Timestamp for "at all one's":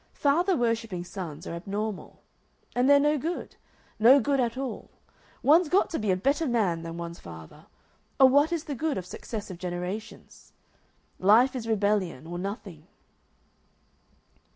4.39-5.69